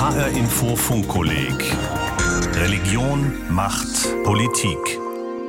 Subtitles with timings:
[0.00, 1.76] HR Info Funkkolleg
[2.54, 4.98] Religion, Macht, Politik.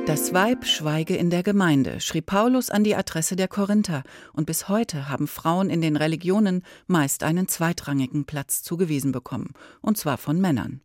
[0.04, 4.02] Das Weib schweige in der Gemeinde, schrieb Paulus an die Adresse der Korinther,
[4.34, 9.96] und bis heute haben Frauen in den Religionen meist einen zweitrangigen Platz zugewiesen bekommen, und
[9.96, 10.82] zwar von Männern.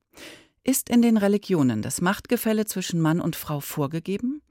[0.64, 4.44] Ist in den Religionen das Machtgefälle zwischen Mann und Frau vorgegeben?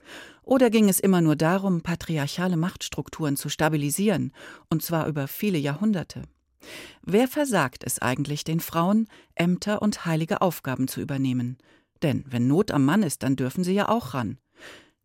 [0.42, 4.34] Oder ging es immer nur darum, patriarchale Machtstrukturen zu stabilisieren,
[4.68, 6.24] und zwar über viele Jahrhunderte?
[7.02, 11.59] Wer versagt es eigentlich den Frauen, Ämter und heilige Aufgaben zu übernehmen?
[12.02, 14.38] Denn wenn Not am Mann ist, dann dürfen sie ja auch ran.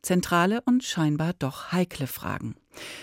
[0.02, 2.56] Zentrale und scheinbar doch heikle Fragen.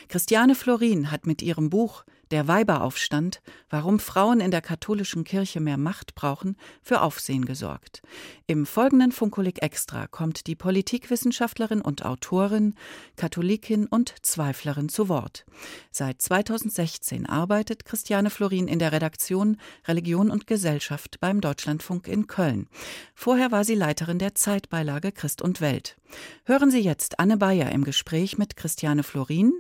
[0.09, 5.77] Christiane Florin hat mit ihrem Buch der Weiberaufstand, warum Frauen in der katholischen Kirche mehr
[5.77, 8.03] Macht brauchen, für Aufsehen gesorgt.
[8.47, 12.75] Im folgenden Funkolik Extra kommt die Politikwissenschaftlerin und Autorin,
[13.17, 15.45] Katholikin und Zweiflerin zu Wort.
[15.91, 22.69] Seit 2016 arbeitet Christiane Florin in der Redaktion Religion und Gesellschaft beim Deutschlandfunk in Köln.
[23.15, 25.97] Vorher war sie Leiterin der Zeitbeilage Christ und Welt.
[26.45, 29.53] Hören Sie jetzt Anne Bayer im Gespräch mit Christiane Florin,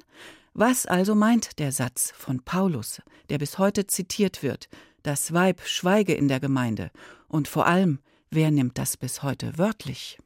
[0.54, 4.68] was also meint der Satz von Paulus, der bis heute zitiert wird,
[5.02, 6.90] das Weib schweige in der Gemeinde?
[7.28, 10.18] Und vor allem, wer nimmt das bis heute wörtlich?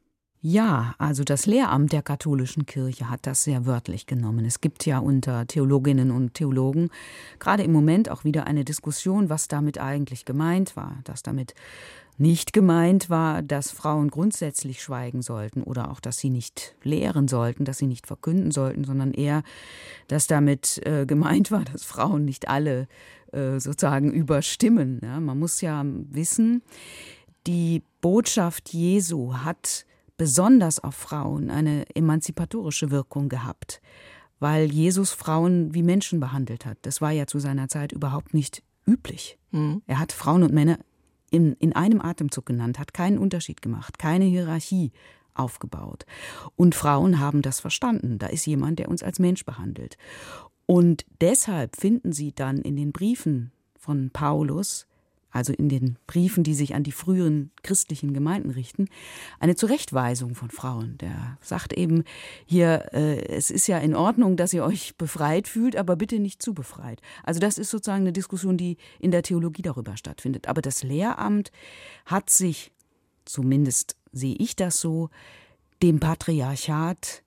[0.45, 4.43] Ja, also das Lehramt der katholischen Kirche hat das sehr wörtlich genommen.
[4.43, 6.89] Es gibt ja unter Theologinnen und Theologen
[7.39, 11.55] gerade im Moment auch wieder eine Diskussion, was damit eigentlich gemeint war, dass damit
[12.17, 17.65] nicht gemeint war, dass Frauen grundsätzlich schweigen sollten oder auch, dass sie nicht lehren sollten,
[17.65, 19.43] dass sie nicht verkünden sollten, sondern eher,
[20.07, 22.87] dass damit äh, gemeint war, dass Frauen nicht alle
[23.31, 24.99] äh, sozusagen überstimmen.
[25.03, 26.61] Ja, man muss ja wissen,
[27.47, 29.85] die Botschaft Jesu hat
[30.17, 33.81] besonders auf Frauen eine emanzipatorische Wirkung gehabt,
[34.39, 36.77] weil Jesus Frauen wie Menschen behandelt hat.
[36.83, 39.37] Das war ja zu seiner Zeit überhaupt nicht üblich.
[39.51, 39.81] Mhm.
[39.87, 40.77] Er hat Frauen und Männer
[41.33, 44.91] in, in einem Atemzug genannt, hat keinen Unterschied gemacht, keine Hierarchie
[45.33, 46.05] aufgebaut.
[46.55, 48.19] Und Frauen haben das verstanden.
[48.19, 49.97] Da ist jemand, der uns als Mensch behandelt.
[50.67, 54.85] Und deshalb finden Sie dann in den Briefen von Paulus
[55.33, 58.87] also in den Briefen, die sich an die früheren christlichen Gemeinden richten,
[59.39, 60.97] eine Zurechtweisung von Frauen.
[60.99, 62.03] Der sagt eben
[62.45, 66.41] hier, äh, es ist ja in Ordnung, dass ihr euch befreit fühlt, aber bitte nicht
[66.41, 67.01] zu befreit.
[67.23, 70.47] Also das ist sozusagen eine Diskussion, die in der Theologie darüber stattfindet.
[70.47, 71.51] Aber das Lehramt
[72.05, 72.71] hat sich,
[73.25, 75.09] zumindest sehe ich das so,
[75.81, 77.23] dem Patriarchat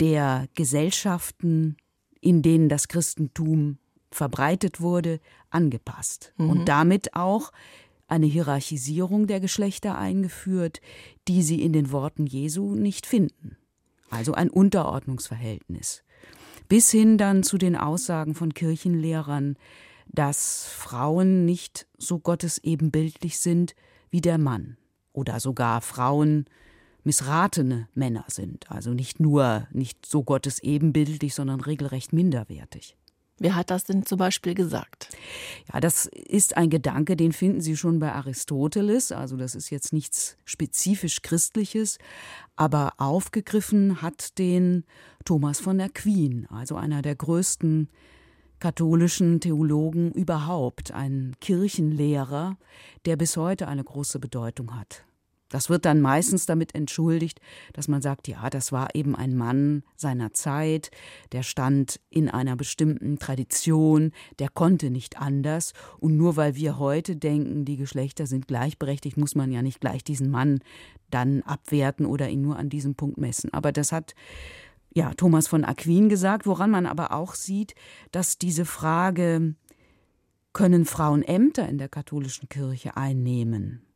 [0.00, 1.76] der Gesellschaften,
[2.20, 3.78] in denen das Christentum
[4.10, 5.20] verbreitet wurde,
[5.50, 6.50] angepasst mhm.
[6.50, 7.52] und damit auch
[8.08, 10.80] eine Hierarchisierung der Geschlechter eingeführt,
[11.28, 13.56] die sie in den Worten Jesu nicht finden.
[14.10, 16.02] Also ein Unterordnungsverhältnis.
[16.68, 19.56] Bis hin dann zu den Aussagen von Kirchenlehrern,
[20.06, 23.74] dass Frauen nicht so Gottes ebenbildlich sind
[24.10, 24.78] wie der Mann
[25.12, 26.46] oder sogar Frauen
[27.04, 32.96] missratene Männer sind, also nicht nur nicht so Gottes ebenbildlich, sondern regelrecht minderwertig.
[33.38, 35.10] Wer hat das denn zum Beispiel gesagt?
[35.72, 39.12] Ja, das ist ein Gedanke, den finden Sie schon bei Aristoteles.
[39.12, 41.98] Also das ist jetzt nichts spezifisch Christliches,
[42.56, 44.84] aber aufgegriffen hat den
[45.24, 47.88] Thomas von Aquin, also einer der größten
[48.58, 52.56] katholischen Theologen überhaupt, ein Kirchenlehrer,
[53.04, 55.04] der bis heute eine große Bedeutung hat.
[55.48, 57.40] Das wird dann meistens damit entschuldigt,
[57.72, 60.90] dass man sagt, ja, das war eben ein Mann seiner Zeit,
[61.32, 65.72] der stand in einer bestimmten Tradition, der konnte nicht anders.
[65.98, 70.04] Und nur weil wir heute denken, die Geschlechter sind gleichberechtigt, muss man ja nicht gleich
[70.04, 70.60] diesen Mann
[71.10, 73.52] dann abwerten oder ihn nur an diesem Punkt messen.
[73.54, 74.14] Aber das hat
[74.94, 77.74] ja Thomas von Aquin gesagt, woran man aber auch sieht,
[78.12, 79.54] dass diese Frage,
[80.52, 83.87] können Frauen Ämter in der katholischen Kirche einnehmen?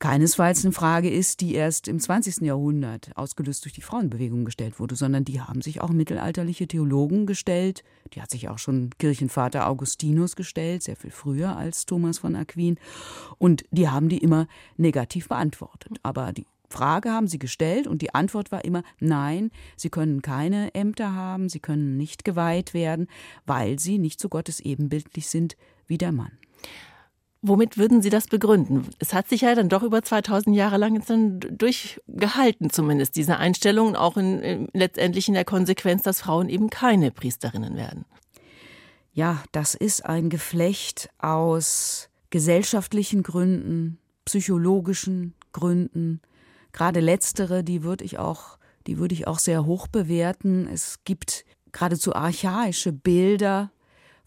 [0.00, 2.40] Keinesfalls eine Frage ist, die erst im 20.
[2.40, 7.84] Jahrhundert ausgelöst durch die Frauenbewegung gestellt wurde, sondern die haben sich auch mittelalterliche Theologen gestellt.
[8.14, 12.78] Die hat sich auch schon Kirchenvater Augustinus gestellt, sehr viel früher als Thomas von Aquin.
[13.38, 14.48] Und die haben die immer
[14.78, 15.98] negativ beantwortet.
[16.02, 20.74] Aber die Frage haben sie gestellt und die Antwort war immer nein, sie können keine
[20.74, 23.08] Ämter haben, sie können nicht geweiht werden,
[23.44, 25.56] weil sie nicht so Gottes ebenbildlich sind
[25.86, 26.32] wie der Mann.
[27.42, 28.86] Womit würden Sie das begründen?
[28.98, 33.96] Es hat sich ja dann doch über 2000 Jahre lang dann durchgehalten, zumindest diese Einstellung,
[33.96, 38.04] auch in, in, letztendlich in der Konsequenz, dass Frauen eben keine Priesterinnen werden.
[39.14, 46.20] Ja, das ist ein Geflecht aus gesellschaftlichen Gründen, psychologischen Gründen.
[46.72, 50.68] Gerade letztere, die würde ich auch, die würde ich auch sehr hoch bewerten.
[50.70, 53.70] Es gibt geradezu archaische Bilder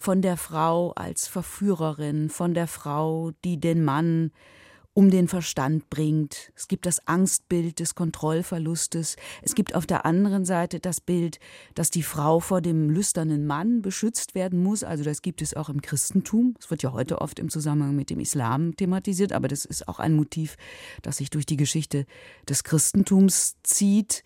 [0.04, 4.32] von der Frau als Verführerin, von der Frau, die den Mann
[4.94, 6.52] um den Verstand bringt.
[6.58, 9.16] Es gibt das Angstbild des Kontrollverlustes.
[9.44, 11.40] Es gibt auf der anderen Seite das Bild,
[11.74, 14.84] dass die Frau vor dem lüsternen Mann beschützt werden muss.
[14.84, 16.56] Also das gibt es auch im Christentum.
[16.60, 20.00] Es wird ja heute oft im Zusammenhang mit dem Islam thematisiert, aber das ist auch
[20.00, 20.58] ein Motiv,
[21.02, 22.06] das sich durch die Geschichte
[22.50, 24.26] des Christentums zieht.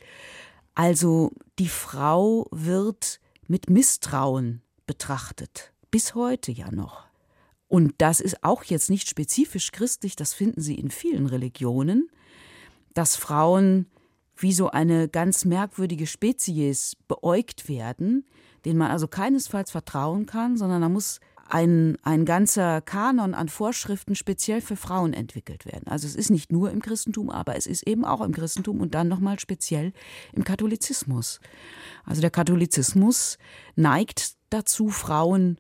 [0.74, 5.74] Also die Frau wird mit Misstrauen betrachtet.
[5.92, 7.06] Bis heute ja noch.
[7.68, 12.10] Und das ist auch jetzt nicht spezifisch christlich, das finden Sie in vielen Religionen,
[12.94, 13.88] dass Frauen
[14.38, 18.26] wie so eine ganz merkwürdige Spezies beäugt werden,
[18.66, 21.20] denen man also keinesfalls vertrauen kann, sondern da muss
[21.50, 25.88] ein, ein ganzer Kanon an Vorschriften speziell für Frauen entwickelt werden.
[25.88, 28.94] Also es ist nicht nur im Christentum, aber es ist eben auch im Christentum und
[28.94, 29.94] dann nochmal speziell
[30.34, 31.40] im Katholizismus.
[32.06, 33.38] Also der Katholizismus
[33.76, 35.58] neigt dazu, Frauen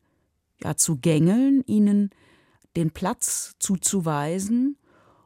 [0.62, 2.10] ja, zu gängeln, ihnen
[2.75, 4.78] den Platz zuzuweisen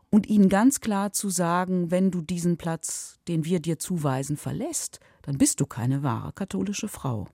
[0.10, 5.00] und ihnen ganz klar zu sagen, wenn du diesen Platz, den wir dir zuweisen, verlässt,
[5.22, 7.28] dann bist du keine wahre katholische Frau.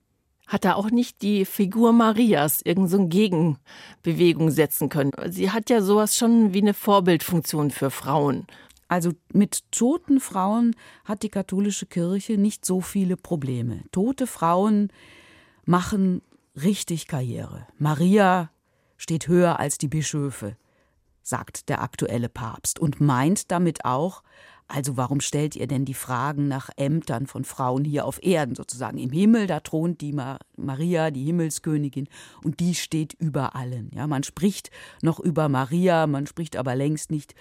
[0.47, 5.11] Hat er auch nicht die Figur Marias irgendeine so Gegenbewegung setzen können?
[5.27, 8.47] Sie hat ja sowas schon wie eine Vorbildfunktion für Frauen.
[8.87, 13.83] Also mit toten Frauen hat die katholische Kirche nicht so viele Probleme.
[13.91, 14.89] Tote Frauen
[15.65, 16.21] machen
[16.55, 17.67] richtig Karriere.
[17.77, 18.49] Maria
[18.95, 20.55] steht höher als die Bischöfe,
[21.21, 24.23] sagt der aktuelle Papst und meint damit auch,
[24.67, 28.97] also warum stellt ihr denn die Fragen nach Ämtern von Frauen hier auf Erden sozusagen?
[28.97, 30.13] Im Himmel, da thront die
[30.57, 32.07] Maria, die Himmelskönigin,
[32.43, 33.91] und die steht über allen.
[33.95, 34.69] Ja, man spricht
[35.01, 37.33] noch über Maria, man spricht aber längst nicht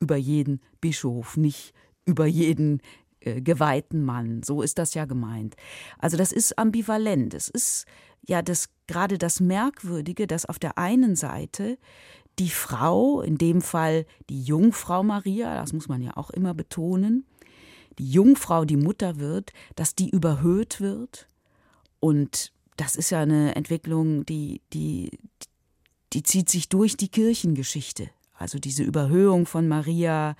[0.00, 1.72] über jeden Bischof, nicht
[2.04, 2.80] über jeden
[3.20, 4.42] äh, geweihten Mann.
[4.42, 5.54] So ist das ja gemeint.
[5.98, 7.34] Also das ist ambivalent.
[7.34, 7.86] Es ist
[8.26, 11.78] ja das gerade das Merkwürdige, dass auf der einen Seite
[12.38, 17.26] die Frau, in dem Fall die Jungfrau Maria, das muss man ja auch immer betonen,
[17.98, 21.28] die Jungfrau, die Mutter wird, dass die überhöht wird.
[22.00, 25.10] Und das ist ja eine Entwicklung, die, die,
[26.12, 28.10] die zieht sich durch die Kirchengeschichte.
[28.34, 30.36] Also diese Überhöhung von Maria,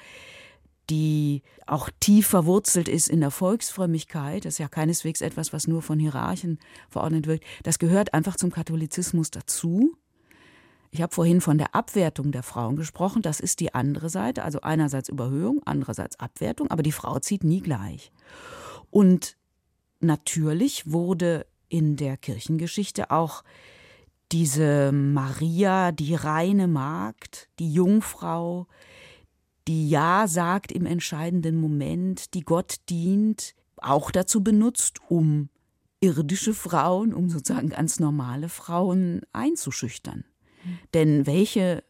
[0.91, 5.83] die auch tief verwurzelt ist in der Volksfrömmigkeit, das ist ja keineswegs etwas, was nur
[5.83, 9.97] von Hierarchen verordnet wird, das gehört einfach zum Katholizismus dazu.
[10.95, 14.61] Ich habe vorhin von der Abwertung der Frauen gesprochen, das ist die andere Seite, also
[14.61, 18.13] einerseits Überhöhung, andererseits Abwertung, aber die Frau zieht nie gleich.
[18.91, 19.39] Und
[20.01, 23.43] natürlich wurde in der Kirchengeschichte auch
[24.33, 28.67] diese Maria, die reine Magd, die Jungfrau,
[29.69, 35.49] die Ja sagt im entscheidenden Moment, die Gott dient, auch dazu benutzt, um
[36.01, 40.25] irdische Frauen, um sozusagen ganz normale Frauen einzuschüchtern.
[40.95, 41.83] Denn welche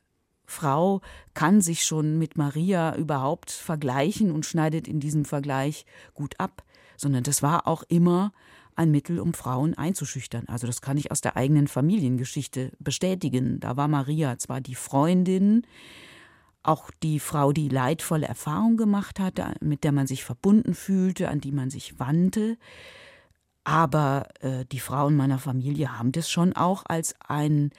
[0.44, 1.00] Frau
[1.34, 6.64] kann sich schon mit Maria überhaupt vergleichen und schneidet in diesem Vergleich gut ab,
[6.96, 8.32] sondern das war auch immer
[8.74, 10.46] ein Mittel, um Frauen einzuschüchtern.
[10.48, 13.60] Also das kann ich aus der eigenen Familiengeschichte bestätigen.
[13.60, 15.66] Da war Maria zwar die Freundin,
[16.62, 21.40] auch die Frau, die leidvolle Erfahrungen gemacht hatte, mit der man sich verbunden fühlte, an
[21.40, 22.56] die man sich wandte.
[23.64, 27.70] Aber äh, die Frauen meiner Familie haben das schon auch als ein,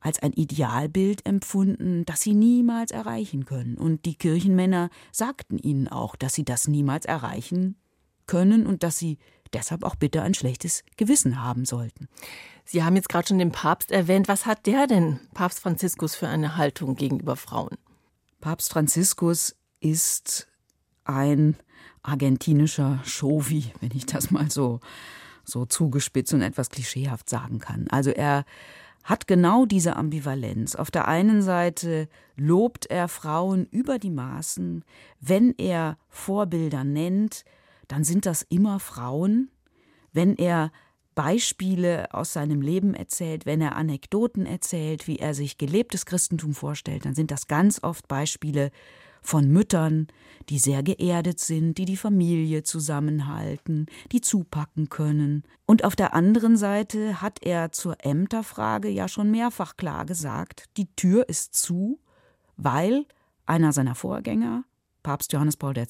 [0.00, 3.76] als ein Idealbild empfunden, das sie niemals erreichen können.
[3.76, 7.76] Und die Kirchenmänner sagten ihnen auch, dass sie das niemals erreichen
[8.26, 9.18] können und dass sie
[9.52, 12.08] deshalb auch bitte ein schlechtes Gewissen haben sollten.
[12.64, 14.28] Sie haben jetzt gerade schon den Papst erwähnt.
[14.28, 17.76] Was hat der denn, Papst Franziskus, für eine Haltung gegenüber Frauen?
[18.40, 20.46] Papst Franziskus ist
[21.04, 21.56] ein
[22.02, 24.80] argentinischer Chauvi, wenn ich das mal so,
[25.44, 27.88] so zugespitzt und etwas klischeehaft sagen kann.
[27.90, 28.44] Also er
[29.10, 30.76] hat genau diese Ambivalenz.
[30.76, 34.84] Auf der einen Seite lobt er Frauen über die Maßen.
[35.20, 37.44] Wenn er Vorbilder nennt,
[37.88, 39.50] dann sind das immer Frauen.
[40.12, 40.70] Wenn er
[41.16, 47.04] Beispiele aus seinem Leben erzählt, wenn er Anekdoten erzählt, wie er sich gelebtes Christentum vorstellt,
[47.04, 48.70] dann sind das ganz oft Beispiele
[49.22, 50.08] von Müttern,
[50.48, 55.44] die sehr geerdet sind, die die Familie zusammenhalten, die zupacken können.
[55.66, 60.88] Und auf der anderen Seite hat er zur Ämterfrage ja schon mehrfach klar gesagt, die
[60.96, 62.00] Tür ist zu,
[62.56, 63.06] weil
[63.46, 64.64] einer seiner Vorgänger,
[65.02, 65.86] Papst Johannes Paul II.,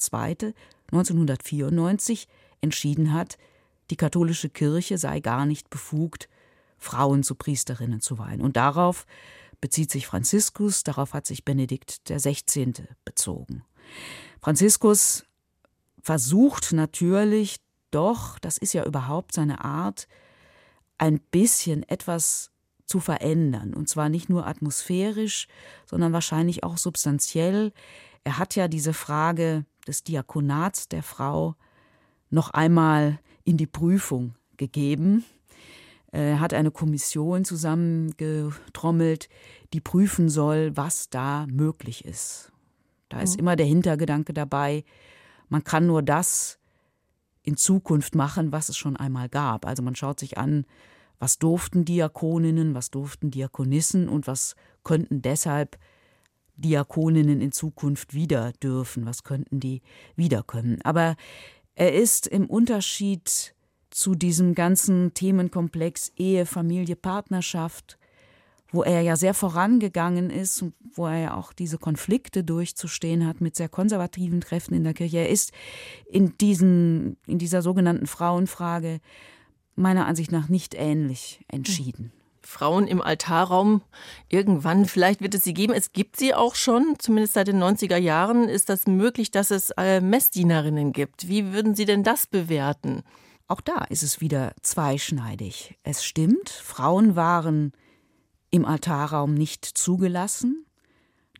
[0.91, 2.27] 1994
[2.61, 3.37] entschieden hat,
[3.89, 6.29] die katholische Kirche sei gar nicht befugt,
[6.77, 8.41] Frauen zu Priesterinnen zu weihen.
[8.41, 9.05] Und darauf
[9.61, 12.73] bezieht sich Franziskus, darauf hat sich Benedikt XVI.
[13.05, 13.63] bezogen.
[14.41, 15.23] Franziskus
[16.01, 17.57] versucht natürlich
[17.91, 20.07] doch, das ist ja überhaupt seine Art,
[20.97, 22.51] ein bisschen etwas
[22.85, 23.73] zu verändern.
[23.73, 25.47] Und zwar nicht nur atmosphärisch,
[25.85, 27.71] sondern wahrscheinlich auch substanziell.
[28.23, 31.55] Er hat ja diese Frage des Diakonats der Frau
[32.29, 35.25] noch einmal in die Prüfung gegeben.
[36.11, 39.29] Er hat eine Kommission zusammengetrommelt,
[39.73, 42.51] die prüfen soll, was da möglich ist.
[43.09, 43.39] Da ist mhm.
[43.39, 44.83] immer der Hintergedanke dabei,
[45.49, 46.59] man kann nur das
[47.43, 49.65] in Zukunft machen, was es schon einmal gab.
[49.65, 50.65] Also man schaut sich an,
[51.19, 55.77] was durften Diakoninnen, was durften Diakonissen und was könnten deshalb
[56.55, 59.81] Diakoninnen in Zukunft wieder dürfen, was könnten die
[60.15, 60.81] wieder können.
[60.83, 61.15] Aber
[61.75, 63.55] er ist im Unterschied
[63.91, 67.97] zu diesem ganzen Themenkomplex Ehe, Familie, Partnerschaft,
[68.71, 70.63] wo er ja sehr vorangegangen ist
[70.95, 75.19] wo er ja auch diese Konflikte durchzustehen hat mit sehr konservativen Kräften in der Kirche.
[75.19, 75.51] Er ist
[76.05, 78.99] in, diesen, in dieser sogenannten Frauenfrage
[79.75, 82.11] meiner Ansicht nach nicht ähnlich entschieden.
[82.43, 83.81] Frauen im Altarraum
[84.27, 85.73] irgendwann, vielleicht wird es sie geben.
[85.73, 89.69] Es gibt sie auch schon, zumindest seit den 90er Jahren ist das möglich, dass es
[89.77, 91.29] äh, Messdienerinnen gibt.
[91.29, 93.03] Wie würden Sie denn das bewerten?
[93.51, 95.77] Auch da ist es wieder zweischneidig.
[95.83, 97.73] Es stimmt, Frauen waren
[98.49, 100.65] im Altarraum nicht zugelassen.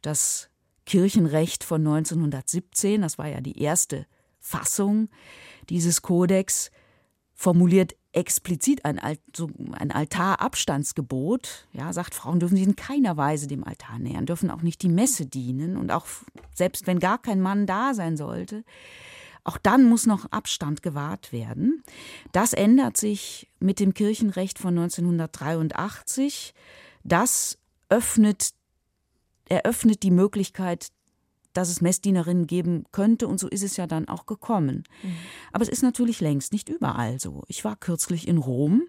[0.02, 0.50] Das
[0.86, 4.08] Kirchenrecht von 1917, das war ja die erste
[4.42, 5.08] Fassung
[5.70, 6.70] dieses Kodex,
[7.34, 9.00] formuliert explizit ein,
[9.34, 14.52] so ein Altarabstandsgebot, ja, sagt, Frauen dürfen sich in keiner Weise dem Altar nähern, dürfen
[14.52, 16.08] auch nicht die Messe dienen und auch
[16.54, 18.66] selbst wenn gar kein Mann da sein sollte,
[19.44, 21.84] auch dann muss noch Abstand gewahrt werden.
[22.32, 26.54] Das ändert sich mit dem Kirchenrecht von 1983.
[27.04, 27.58] Das
[27.90, 28.52] öffnet,
[29.50, 30.92] eröffnet die Möglichkeit
[31.54, 34.84] dass es Messdienerinnen geben könnte und so ist es ja dann auch gekommen.
[35.04, 35.16] Mhm.
[35.52, 37.44] Aber es ist natürlich längst nicht überall so.
[37.48, 38.84] Ich war kürzlich in Rom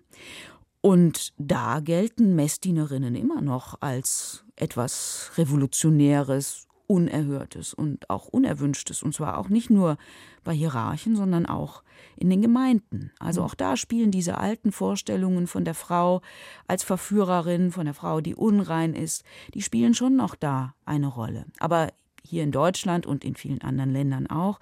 [0.80, 9.03] und da gelten Messdienerinnen immer noch als etwas Revolutionäres, Unerhörtes und auch Unerwünschtes.
[9.03, 9.97] Und zwar auch nicht nur
[10.45, 11.83] bei Hierarchen, sondern auch
[12.17, 13.11] in den Gemeinden.
[13.19, 13.47] Also mhm.
[13.47, 16.21] auch da spielen diese alten Vorstellungen von der Frau
[16.67, 21.47] als Verführerin, von der Frau, die unrein ist, die spielen schon noch da eine Rolle.
[21.59, 21.89] Aber
[22.23, 24.61] hier in Deutschland und in vielen anderen Ländern auch,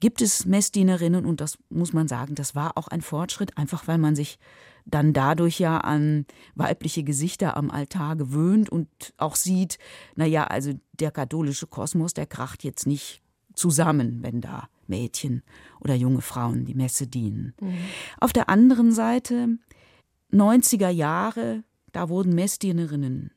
[0.00, 3.98] gibt es Messdienerinnen und das muss man sagen, das war auch ein Fortschritt, einfach weil
[3.98, 4.40] man sich
[4.84, 9.78] dann dadurch ja an weibliche Gesichter am Altar gewöhnt und auch sieht,
[10.16, 13.22] naja, also der katholische Kosmos, der kracht jetzt nicht
[13.54, 15.42] zusammen, wenn da Mädchen
[15.80, 17.54] oder junge Frauen die Messe dienen.
[17.60, 17.78] Mhm.
[18.20, 19.58] Auf der anderen Seite,
[20.32, 23.30] 90er Jahre, da wurden Messdienerinnen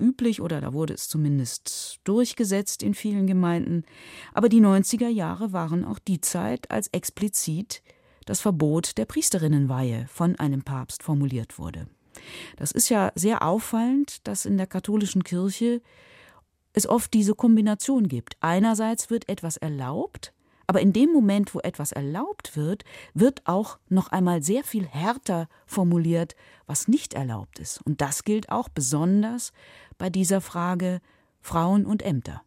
[0.00, 3.84] üblich oder da wurde es zumindest durchgesetzt in vielen Gemeinden.
[4.32, 7.82] Aber die 90er Jahre waren auch die Zeit, als explizit
[8.30, 11.88] das Verbot der Priesterinnenweihe von einem Papst formuliert wurde.
[12.56, 15.82] Das ist ja sehr auffallend, dass in der katholischen Kirche
[16.72, 18.36] es oft diese Kombination gibt.
[18.38, 20.32] Einerseits wird etwas erlaubt,
[20.68, 22.84] aber in dem Moment, wo etwas erlaubt wird,
[23.14, 27.84] wird auch noch einmal sehr viel härter formuliert, was nicht erlaubt ist.
[27.84, 29.52] Und das gilt auch besonders
[29.98, 31.00] bei dieser Frage
[31.40, 32.42] Frauen und Ämter.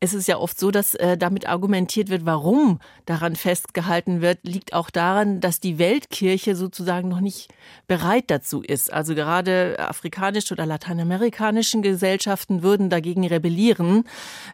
[0.00, 4.74] Es ist ja oft so, dass äh, damit argumentiert wird, warum daran festgehalten wird, liegt
[4.74, 7.48] auch daran, dass die Weltkirche sozusagen noch nicht
[7.86, 8.92] bereit dazu ist.
[8.92, 14.04] Also gerade afrikanische oder lateinamerikanischen Gesellschaften würden dagegen rebellieren.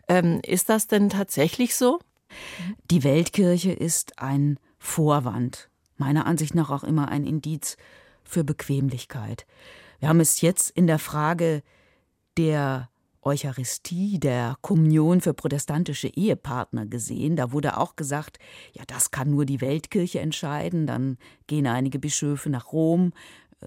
[0.09, 1.99] Ähm, ist das denn tatsächlich so?
[2.91, 7.77] Die Weltkirche ist ein Vorwand, meiner Ansicht nach auch immer ein Indiz
[8.25, 9.47] für Bequemlichkeit.
[9.99, 11.63] Wir haben es jetzt in der Frage
[12.37, 12.89] der
[13.23, 17.37] Eucharistie, der Kommunion für protestantische Ehepartner gesehen.
[17.37, 18.39] Da wurde auch gesagt,
[18.73, 20.87] ja, das kann nur die Weltkirche entscheiden.
[20.87, 23.13] Dann gehen einige Bischöfe nach Rom.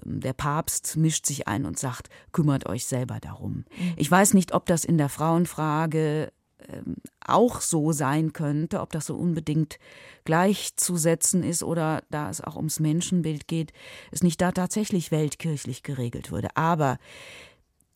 [0.04, 3.64] Ähm, der Papst mischt sich ein und sagt, kümmert euch selber darum.
[3.78, 3.94] Mhm.
[3.96, 6.32] Ich weiß nicht, ob das in der Frauenfrage
[6.68, 9.78] ähm, auch so sein könnte, ob das so unbedingt
[10.24, 13.72] gleichzusetzen ist oder da es auch ums Menschenbild geht,
[14.10, 16.48] es nicht da tatsächlich weltkirchlich geregelt würde.
[16.56, 16.98] Aber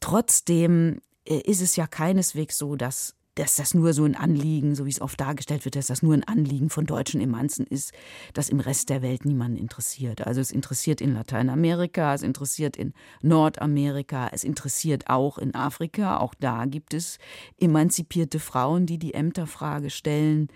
[0.01, 4.91] trotzdem ist es ja keineswegs so, dass dass das nur so ein Anliegen, so wie
[4.91, 7.93] es oft dargestellt wird, dass das nur ein Anliegen von deutschen Emanzen ist,
[8.35, 10.27] das im Rest der Welt niemanden interessiert.
[10.27, 16.19] Also es interessiert in Lateinamerika, es interessiert in Nordamerika, es interessiert auch in Afrika.
[16.19, 17.19] Auch da gibt es
[17.59, 20.49] emanzipierte Frauen, die die Ämterfrage stellen.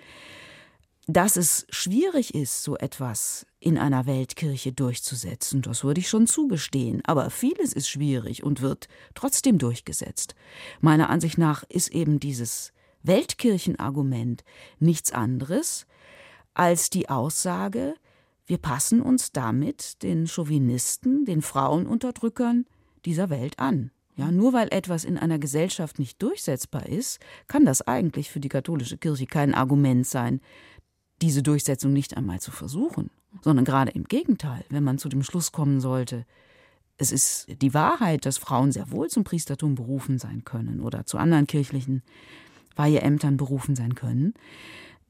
[1.06, 7.00] Dass es schwierig ist, so etwas in einer Weltkirche durchzusetzen, das würde ich schon zugestehen.
[7.06, 10.34] Aber vieles ist schwierig und wird trotzdem durchgesetzt.
[10.80, 14.44] Meiner Ansicht nach ist eben dieses Weltkirchenargument
[14.80, 15.86] nichts anderes
[16.52, 17.94] als die Aussage,
[18.46, 22.66] wir passen uns damit den Chauvinisten, den Frauenunterdrückern
[23.06, 23.90] dieser Welt an.
[24.16, 27.18] Ja, nur weil etwas in einer Gesellschaft nicht durchsetzbar ist,
[27.48, 30.40] kann das eigentlich für die katholische Kirche kein Argument sein,
[31.24, 33.08] diese Durchsetzung nicht einmal zu versuchen,
[33.40, 36.26] sondern gerade im Gegenteil, wenn man zu dem Schluss kommen sollte,
[36.98, 41.16] es ist die Wahrheit, dass Frauen sehr wohl zum Priestertum berufen sein können oder zu
[41.16, 42.02] anderen kirchlichen
[42.76, 44.34] Weiheämtern berufen sein können,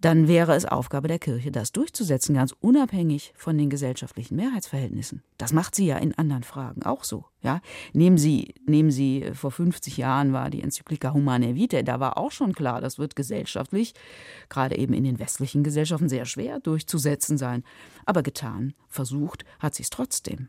[0.05, 5.23] dann wäre es Aufgabe der Kirche, das durchzusetzen, ganz unabhängig von den gesellschaftlichen Mehrheitsverhältnissen.
[5.39, 7.25] Das macht sie ja in anderen Fragen auch so.
[7.41, 7.63] Ja?
[7.95, 12.19] Nehmen, sie, nehmen Sie, äh, vor 50 Jahren war die Enzyklika Humane Vitae, da war
[12.19, 13.95] auch schon klar, das wird gesellschaftlich,
[14.51, 17.65] gerade eben in den westlichen Gesellschaften, sehr schwer durchzusetzen sein.
[18.05, 20.49] Aber getan, versucht, hat sie es trotzdem.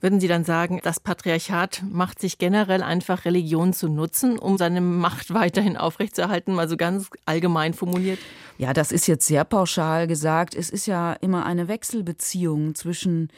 [0.00, 4.80] Würden Sie dann sagen, das Patriarchat macht sich generell einfach Religion zu nutzen, um seine
[4.80, 8.20] Macht weiterhin aufrechtzuerhalten, mal so ganz allgemein formuliert?
[8.58, 10.54] Ja, das ist jetzt sehr pauschal gesagt.
[10.54, 13.28] Es ist ja immer eine Wechselbeziehung zwischen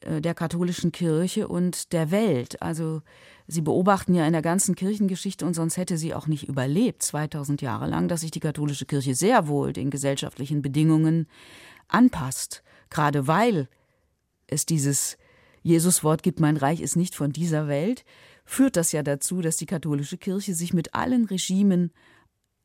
[0.00, 2.62] äh, der katholischen Kirche und der Welt.
[2.62, 3.02] Also
[3.50, 7.62] Sie beobachten ja in der ganzen Kirchengeschichte, und sonst hätte sie auch nicht überlebt, 2000
[7.62, 11.26] Jahre lang, dass sich die katholische Kirche sehr wohl den gesellschaftlichen Bedingungen
[11.88, 13.68] anpasst, gerade weil
[14.46, 15.18] es dieses
[15.62, 18.04] Jesus-Wort gibt, mein Reich ist nicht von dieser Welt,
[18.44, 21.92] führt das ja dazu, dass die katholische Kirche sich mit allen Regimen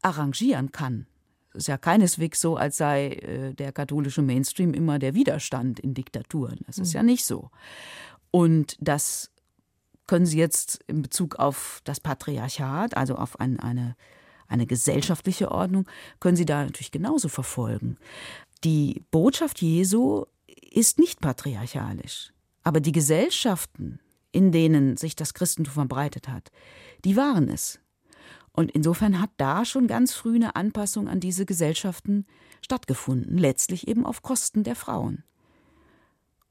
[0.01, 1.07] arrangieren kann.
[1.51, 5.93] Es ist ja keineswegs so, als sei äh, der katholische Mainstream immer der Widerstand in
[5.93, 6.59] Diktaturen.
[6.67, 6.97] Das ist mhm.
[6.97, 7.49] ja nicht so.
[8.31, 9.31] Und das
[10.07, 13.95] können Sie jetzt in Bezug auf das Patriarchat, also auf ein, eine,
[14.47, 15.87] eine gesellschaftliche Ordnung,
[16.19, 17.97] können Sie da natürlich genauso verfolgen.
[18.63, 20.25] Die Botschaft Jesu
[20.71, 22.33] ist nicht patriarchalisch.
[22.65, 23.99] Aber die Gesellschaften,
[24.33, 26.51] in denen sich das Christentum verbreitet hat,
[27.05, 27.79] die waren es.
[28.51, 32.25] Und insofern hat da schon ganz früh eine Anpassung an diese Gesellschaften
[32.61, 35.23] stattgefunden, letztlich eben auf Kosten der Frauen.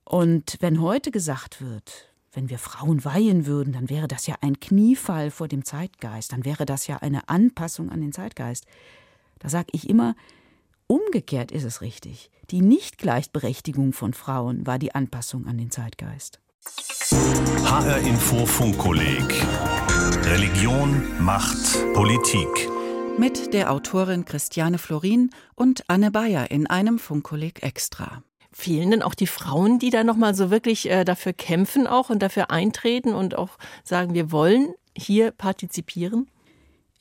[0.04, 4.60] Und wenn heute gesagt wird, wenn wir Frauen weihen würden, dann wäre das ja ein
[4.60, 8.66] Kniefall vor dem Zeitgeist, dann wäre das ja eine Anpassung an den Zeitgeist.
[9.38, 10.14] Da sage ich immer,
[10.86, 12.30] Umgekehrt ist es richtig.
[12.50, 16.40] Die Nichtgleichberechtigung von Frauen war die Anpassung an den Zeitgeist.
[17.64, 19.42] HR Info Funkkolleg
[20.26, 21.56] Religion, Macht,
[21.94, 22.48] Politik.
[23.18, 28.22] Mit der Autorin Christiane Florin und Anne Bayer in einem Funkkolleg extra.
[28.52, 32.22] Fehlen denn auch die Frauen, die da nochmal so wirklich äh, dafür kämpfen auch und
[32.22, 36.28] dafür eintreten und auch sagen, wir wollen hier partizipieren?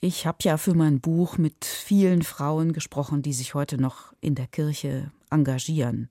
[0.06, 4.36] Ich habe ja für mein Buch mit vielen Frauen gesprochen, die sich heute noch in
[4.36, 6.10] der Kirche engagieren.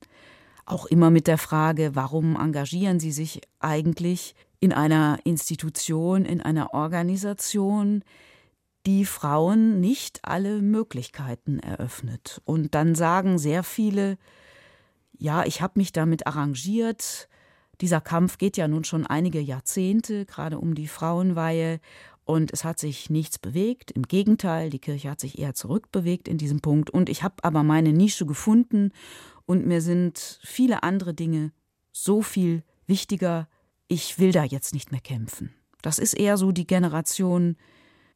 [0.64, 6.72] Auch immer mit der Frage, warum engagieren sie sich eigentlich in einer Institution, in einer
[6.72, 8.02] Organisation,
[8.86, 12.40] die Frauen nicht alle Möglichkeiten eröffnet.
[12.46, 14.16] Und dann sagen sehr viele,
[15.18, 17.28] ja, ich habe mich damit arrangiert.
[17.82, 21.78] Dieser Kampf geht ja nun schon einige Jahrzehnte, gerade um die Frauenweihe.
[22.24, 23.90] Und es hat sich nichts bewegt.
[23.90, 26.90] Im Gegenteil, die Kirche hat sich eher zurückbewegt in diesem Punkt.
[26.90, 28.92] Und ich habe aber meine Nische gefunden
[29.46, 31.52] und mir sind viele andere Dinge
[31.90, 33.48] so viel wichtiger.
[33.88, 35.52] Ich will da jetzt nicht mehr kämpfen.
[35.82, 37.56] Das ist eher so die Generation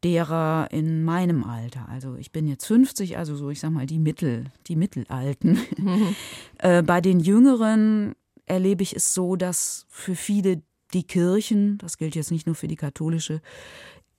[0.04, 1.88] derer in meinem Alter.
[1.88, 5.58] Also ich bin jetzt 50, also so ich sag mal die Mittel, die Mittelalten.
[6.58, 8.14] Äh, bei den Jüngeren
[8.46, 10.62] erlebe ich es so, dass für viele
[10.94, 13.42] die Kirchen, das gilt jetzt nicht nur für die katholische,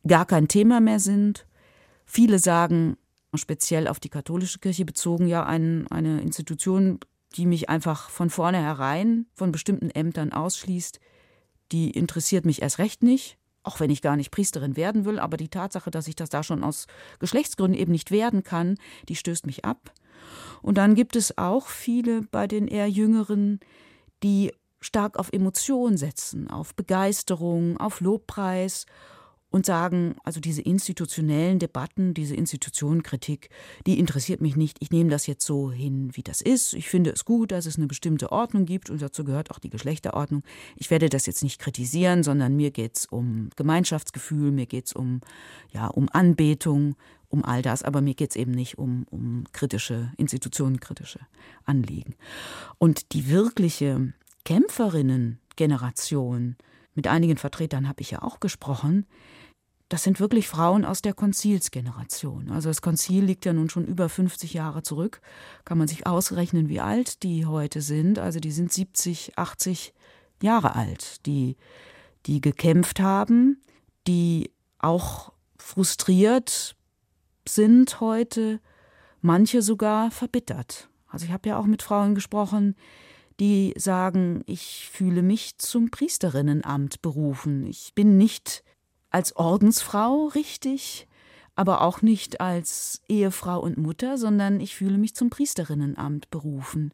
[0.06, 1.46] gar kein Thema mehr sind.
[2.06, 2.98] Viele sagen,
[3.34, 7.00] speziell auf die katholische Kirche bezogen, ja, ein, eine Institution,
[7.36, 11.00] die mich einfach von vornherein von bestimmten Ämtern ausschließt,
[11.72, 15.36] die interessiert mich erst recht nicht, auch wenn ich gar nicht Priesterin werden will, aber
[15.36, 16.88] die Tatsache, dass ich das da schon aus
[17.20, 18.78] Geschlechtsgründen eben nicht werden kann,
[19.10, 19.92] die stößt mich ab.
[20.62, 23.60] Und dann gibt es auch viele bei den eher jüngeren,
[24.24, 28.86] die stark auf Emotion setzen, auf Begeisterung, auf Lobpreis
[29.50, 33.50] und sagen, also diese institutionellen Debatten, diese Institutionenkritik,
[33.86, 34.78] die interessiert mich nicht.
[34.82, 36.74] Ich nehme das jetzt so hin, wie das ist.
[36.74, 39.70] Ich finde es gut, dass es eine bestimmte Ordnung gibt und dazu gehört auch die
[39.70, 40.44] Geschlechterordnung.
[40.76, 44.94] Ich werde das jetzt nicht kritisieren, sondern mir geht es um Gemeinschaftsgefühl, mir geht es
[44.94, 45.22] um,
[45.72, 46.98] ja, um Anbetung,
[47.30, 51.22] um all das, aber mir geht es eben nicht um, um kritische, institutionenkritische
[51.64, 52.16] Anliegen.
[52.80, 54.12] Und die wirkliche
[54.44, 56.58] Kämpferinnen-Generation,
[56.98, 59.06] mit einigen Vertretern habe ich ja auch gesprochen,
[59.88, 62.50] das sind wirklich Frauen aus der Konzilsgeneration.
[62.50, 65.22] Also das Konzil liegt ja nun schon über 50 Jahre zurück.
[65.64, 68.20] Kann man sich ausrechnen, wie alt die heute sind.
[68.20, 69.94] Also die sind 70, 80
[70.42, 71.56] Jahre alt, die,
[72.26, 73.62] die gekämpft haben,
[74.08, 76.76] die auch frustriert
[77.48, 78.60] sind heute,
[79.22, 80.90] manche sogar verbittert.
[81.08, 82.76] Also ich habe ja auch mit Frauen gesprochen,
[83.40, 87.68] die sagen, ich fühle mich zum Priesterinnenamt berufen.
[87.68, 88.64] Ich bin nicht
[89.10, 91.08] als Ordensfrau richtig,
[91.56, 96.94] aber auch nicht als Ehefrau und Mutter, sondern ich fühle mich zum Priesterinnenamt berufen.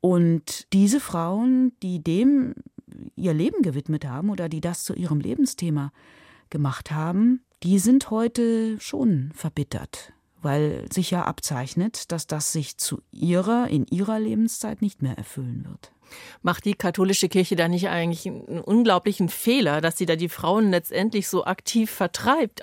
[0.00, 2.54] Und diese Frauen, die dem
[3.16, 5.92] ihr Leben gewidmet haben oder die das zu ihrem Lebensthema
[6.50, 13.00] gemacht haben, die sind heute schon verbittert, weil sich ja abzeichnet, dass das sich zu
[13.10, 15.92] ihrer, in ihrer Lebenszeit nicht mehr erfüllen wird.
[16.42, 20.70] Macht die katholische Kirche da nicht eigentlich einen unglaublichen Fehler, dass sie da die Frauen
[20.70, 22.62] letztendlich so aktiv vertreibt?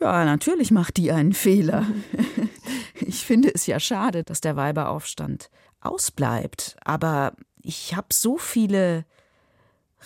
[0.00, 1.86] Ja, natürlich macht die einen Fehler.
[2.98, 6.76] Ich finde es ja schade, dass der Weiberaufstand ausbleibt.
[6.82, 9.04] Aber ich habe so viele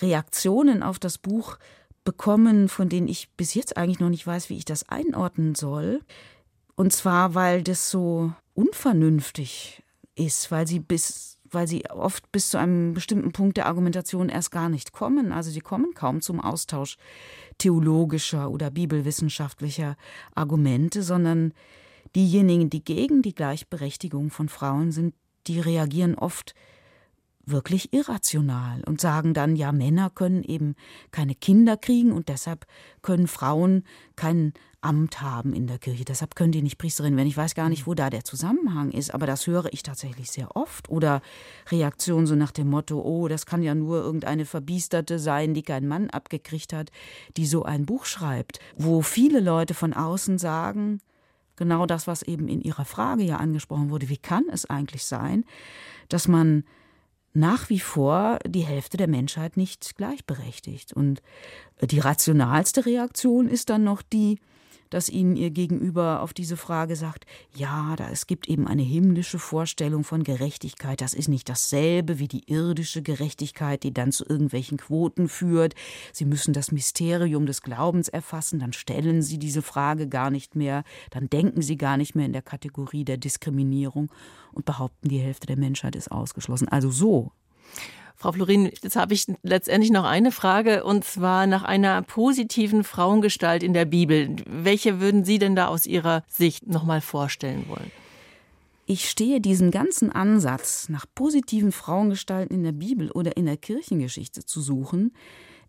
[0.00, 1.58] Reaktionen auf das Buch
[2.04, 6.00] bekommen, von denen ich bis jetzt eigentlich noch nicht weiß, wie ich das einordnen soll.
[6.80, 9.82] Und zwar, weil das so unvernünftig
[10.14, 14.50] ist, weil sie bis weil sie oft bis zu einem bestimmten Punkt der Argumentation erst
[14.50, 15.30] gar nicht kommen.
[15.30, 16.96] Also sie kommen kaum zum Austausch
[17.58, 19.96] theologischer oder bibelwissenschaftlicher
[20.34, 21.52] Argumente, sondern
[22.16, 25.14] diejenigen, die gegen die Gleichberechtigung von Frauen sind,
[25.48, 26.54] die reagieren oft
[27.46, 30.74] wirklich irrational und sagen dann, ja, Männer können eben
[31.10, 32.66] keine Kinder kriegen und deshalb
[33.02, 33.84] können Frauen
[34.16, 36.06] kein Amt haben in der Kirche.
[36.06, 37.28] Deshalb können die nicht Priesterin werden.
[37.28, 40.56] Ich weiß gar nicht, wo da der Zusammenhang ist, aber das höre ich tatsächlich sehr
[40.56, 40.88] oft.
[40.88, 41.20] Oder
[41.70, 45.86] Reaktionen so nach dem Motto, oh, das kann ja nur irgendeine Verbiesterte sein, die keinen
[45.86, 46.90] Mann abgekriegt hat,
[47.36, 48.58] die so ein Buch schreibt.
[48.76, 51.00] Wo viele Leute von außen sagen,
[51.56, 55.44] genau das, was eben in Ihrer Frage ja angesprochen wurde, wie kann es eigentlich sein,
[56.08, 56.64] dass man
[57.32, 60.92] nach wie vor die Hälfte der Menschheit nicht gleichberechtigt.
[60.92, 61.22] Und
[61.80, 64.38] die rationalste Reaktion ist dann noch die,
[64.90, 67.24] dass ihnen ihr Gegenüber auf diese Frage sagt,
[67.54, 72.28] ja, da es gibt eben eine himmlische Vorstellung von Gerechtigkeit, das ist nicht dasselbe wie
[72.28, 75.74] die irdische Gerechtigkeit, die dann zu irgendwelchen Quoten führt.
[76.12, 80.84] Sie müssen das Mysterium des Glaubens erfassen, dann stellen sie diese Frage gar nicht mehr,
[81.10, 84.12] dann denken sie gar nicht mehr in der Kategorie der Diskriminierung
[84.52, 86.68] und behaupten, die Hälfte der Menschheit ist ausgeschlossen.
[86.68, 87.32] Also so
[88.20, 93.62] Frau Florin, jetzt habe ich letztendlich noch eine Frage und zwar nach einer positiven Frauengestalt
[93.62, 94.36] in der Bibel.
[94.46, 97.90] Welche würden Sie denn da aus Ihrer Sicht nochmal vorstellen wollen?
[98.84, 104.44] Ich stehe diesem ganzen Ansatz, nach positiven Frauengestalten in der Bibel oder in der Kirchengeschichte
[104.44, 105.14] zu suchen,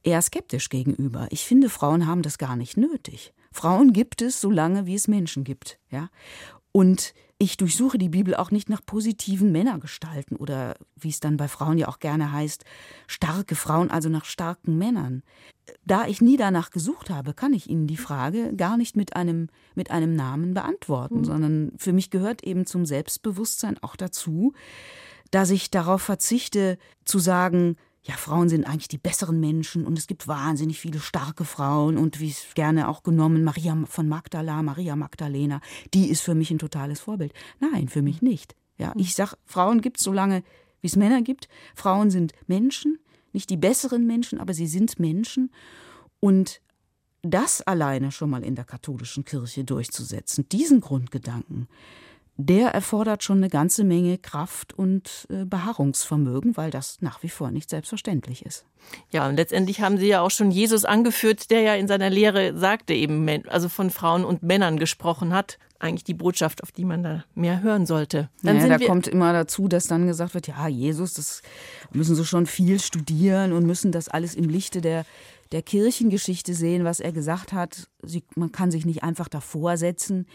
[0.04, 1.28] eher skeptisch gegenüber.
[1.30, 3.32] Ich finde, Frauen haben das gar nicht nötig.
[3.54, 5.80] Frauen gibt es, so lange wie es Menschen gibt.
[5.90, 6.10] Ja?
[6.72, 11.48] Und ich durchsuche die Bibel auch nicht nach positiven Männergestalten oder, wie es dann bei
[11.48, 12.66] Frauen ja auch gerne heißt,
[13.08, 15.24] starke Frauen, also nach starken Männern.
[15.86, 19.50] Da ich nie danach gesucht habe, kann ich Ihnen die Frage gar nicht mit einem,
[19.74, 21.26] mit einem Namen beantworten, mhm.
[21.26, 24.54] sondern für mich gehört eben zum Selbstbewusstsein auch dazu,
[25.32, 30.08] dass ich darauf verzichte, zu sagen, ja, Frauen sind eigentlich die besseren Menschen und es
[30.08, 34.96] gibt wahnsinnig viele starke Frauen und wie es gerne auch genommen, Maria von Magdala, Maria
[34.96, 35.62] Magdalena,
[35.94, 37.34] die ist für mich ein totales Vorbild.
[37.60, 38.56] Nein, für mich nicht.
[38.78, 40.44] Ja, ich sag, Frauen gibt es so lange,
[40.82, 41.48] wie es Männer gibt.
[41.76, 42.98] Frauen sind Menschen,
[43.34, 45.52] nicht die besseren Menschen, aber sie sind Menschen
[46.20, 46.60] und
[47.22, 51.68] das alleine schon mal in der katholischen Kirche durchzusetzen, diesen Grundgedanken,
[52.46, 57.52] der erfordert schon eine ganze Menge Kraft und äh, Beharrungsvermögen, weil das nach wie vor
[57.52, 58.66] nicht selbstverständlich ist.
[59.12, 62.58] Ja, und letztendlich haben Sie ja auch schon Jesus angeführt, der ja in seiner Lehre
[62.58, 65.58] sagte eben, also von Frauen und Männern gesprochen hat.
[65.80, 68.30] Eigentlich die Botschaft, auf die man da mehr hören sollte.
[68.44, 71.42] Dann naja, da kommt immer dazu, dass dann gesagt wird, ja, Jesus, das
[71.92, 75.06] müssen Sie schon viel studieren und müssen das alles im Lichte der
[75.52, 77.90] der Kirchengeschichte sehen, was er gesagt hat.
[78.04, 80.26] Sie, man kann sich nicht einfach davor setzen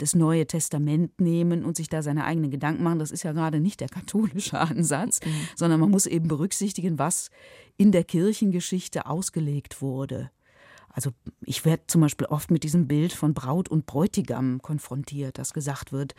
[0.00, 2.98] das Neue Testament nehmen und sich da seine eigenen Gedanken machen.
[2.98, 5.30] Das ist ja gerade nicht der katholische Ansatz, mhm.
[5.56, 7.30] sondern man muss eben berücksichtigen, was
[7.76, 10.30] in der Kirchengeschichte ausgelegt wurde.
[10.92, 11.10] Also
[11.44, 15.92] ich werde zum Beispiel oft mit diesem Bild von Braut und Bräutigam konfrontiert, dass gesagt
[15.92, 16.14] wird,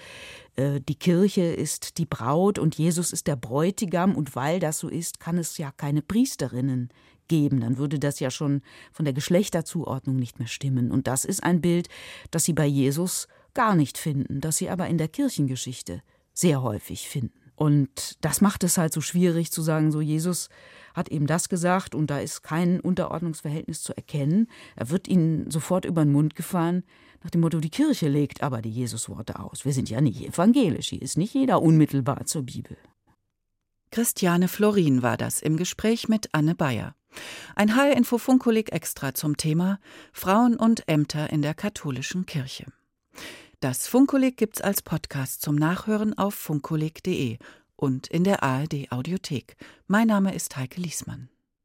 [0.55, 4.87] äh, die Kirche ist die Braut und Jesus ist der Bräutigam und weil das so
[4.87, 6.89] ist, kann es ja keine Priesterinnen
[7.27, 7.61] geben.
[7.61, 10.91] Dann würde das ja schon von der Geschlechterzuordnung nicht mehr stimmen.
[10.91, 11.89] Und das ist ein Bild,
[12.29, 16.01] das Sie bei Jesus gar nicht finden, das sie aber in der Kirchengeschichte
[16.33, 17.39] sehr häufig finden.
[17.55, 20.49] Und das macht es halt so schwierig zu sagen, so Jesus
[20.95, 24.47] hat eben das gesagt und da ist kein Unterordnungsverhältnis zu erkennen.
[24.75, 26.83] Er wird ihnen sofort über den Mund gefahren,
[27.23, 29.63] nach dem Motto, die Kirche legt aber die Jesusworte aus.
[29.63, 32.77] Wir sind ja nicht evangelisch, hier ist nicht jeder unmittelbar zur Bibel.
[33.91, 36.95] Christiane Florin war das im Gespräch mit Anne Bayer.
[37.55, 39.79] Ein HR-Info Funkolik extra zum Thema
[40.13, 42.65] Frauen und Ämter in der katholischen Kirche.
[43.61, 47.37] Das Funkkolleg gibt's als Podcast zum Nachhören auf funkkolleg.de
[47.75, 49.55] und in der ARD Audiothek.
[49.85, 51.29] Mein Name ist Heike Liesmann.